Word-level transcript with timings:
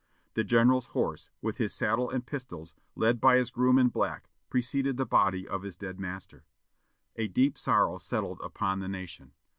The 0.33 0.43
general's 0.43 0.87
horse, 0.97 1.29
with 1.43 1.57
his 1.57 1.75
saddle 1.75 2.09
and 2.09 2.25
pistols, 2.25 2.73
led 2.95 3.21
by 3.21 3.37
his 3.37 3.51
groom 3.51 3.77
in 3.77 3.89
black, 3.89 4.31
preceded 4.49 4.97
the 4.97 5.05
body 5.05 5.47
of 5.47 5.61
his 5.61 5.75
dead 5.75 5.99
master. 5.99 6.43
A 7.17 7.27
deep 7.27 7.55
sorrow 7.55 7.99
settled 7.99 8.39
upon 8.41 8.79
the 8.79 8.89
nation. 8.89 9.33